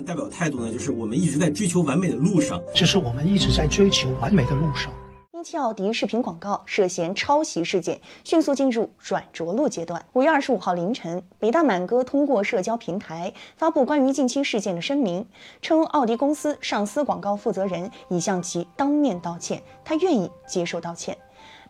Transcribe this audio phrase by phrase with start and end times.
[0.00, 4.92] 代表态度呢，就是我们一直在追求完美的路上，这是我们一直在追求完美的路上。
[5.32, 10.04] 英汽奥迪视频广告涉嫌抄袭事件迅速进入软着陆阶段。
[10.12, 15.26] 五月二十五号凌晨，北大满哥通过社交平台发布关于近期事件的声明，
[15.62, 21.16] 称奥迪公司上司广告负责人已向其当面道歉，他愿意接受道歉。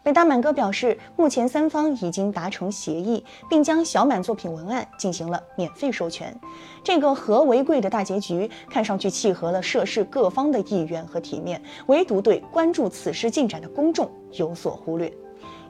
[0.03, 6.34] 北大满哥表示，目前三方已经达成协议，并将小满作品文案进行了免费授权。
[6.83, 15.12] 这个和为贵的大结局，看上去契合了涉事各方的意愿和体面，唯独对关注此事进展的公众有所忽略。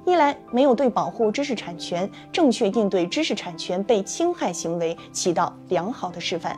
[0.07, 6.57] 一来没有对保护知识产权、正确应对知识产权被侵害行为起到良好的示范，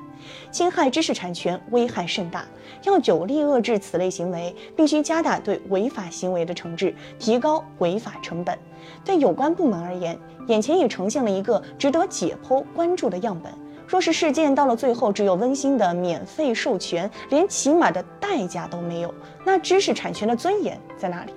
[0.50, 2.44] 侵害知识产权危害甚大，
[2.84, 8.56] 要有力遏制此类行为，必须加大对违法行为的惩治，提高违法成本。
[9.04, 13.52] 对有关部门而言，眼前也呈现了一个值得解剖关注的样本。
[13.86, 19.12] 若是事件到了最后只有温馨的免费授权，连起码的代价都没有，
[19.44, 21.32] 那知识产权的尊严在哪里？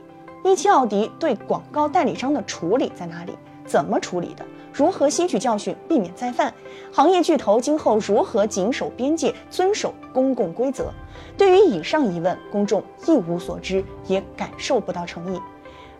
[0.46, 3.36] 一汽奥迪对广告代理商的处理在哪里？
[3.66, 4.46] 怎么处理的？
[4.72, 6.54] 如何吸取教训，避免再犯？
[6.94, 10.92] 行业巨头今后如何谨守边界，遵守公共规则？
[11.36, 15.42] 对于以上疑问，公众一无所知，也感受不到诚意。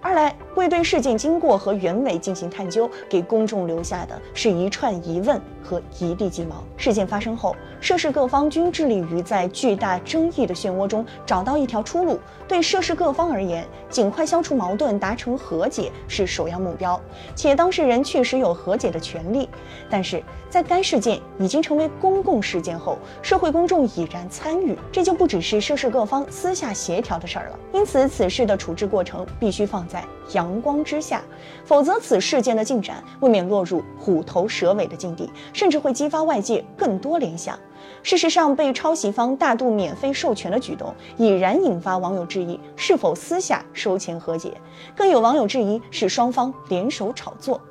[0.06, 6.64] 二来，未对事件经过和原委进行探究，给公众留下的是一串疑问和一地鸡毛。
[6.78, 12.20] 事件发生后，涉事各方均致力于在巨大争议的漩涡中找到一条出路。
[12.48, 17.02] 对涉事各方而言，尽快消除矛盾，达成和解是首要目标，
[17.34, 19.50] 且当事人确实有和解的权利。
[19.90, 27.60] 但是在该事件已经成为公共事件后，社会公众已然参与，这就不只是涉事各方私下协调的事儿了。
[27.74, 29.95] 因此，此事的处置过程必须放在。
[29.96, 31.22] 在阳光之下，
[31.64, 37.58] 否则此事件的进展未免落入虎头蛇尾的境地，甚至会激发外界更多联想。
[38.04, 44.52] 事实上，被抄袭方大度免费授权的举动，已然引发网友质疑是否私下收钱和解，
[44.98, 47.62] 更有网友质疑是双方联手炒作。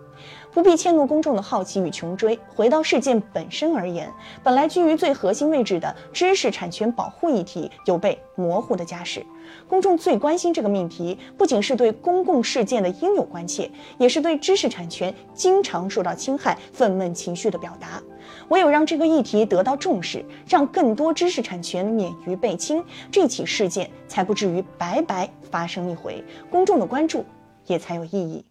[0.54, 2.38] 不必迁怒公众的好奇与穷追。
[2.54, 4.08] 回到事件本身而言，
[4.42, 9.26] 本来居于最核心位置的知识产权保护议题有被模糊的架势。
[9.68, 18.00] 公众最关心这个命题，不仅是对公共事件的应有关切，也是对知识产权经常受到侵害愤懑情绪的表达。
[18.48, 27.24] 唯有让这个议题得到重视，让更多知识产权免于被侵，这起事件才不至于白白发生一回，公众的关注
[27.66, 28.44] 也才有意义。